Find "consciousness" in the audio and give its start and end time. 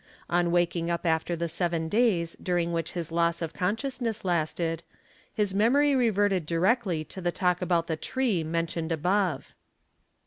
3.53-4.25